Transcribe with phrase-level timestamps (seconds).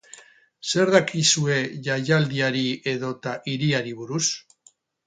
[0.69, 2.65] Zer dakizue jaialdiari
[2.95, 4.25] edota hiriari buruz?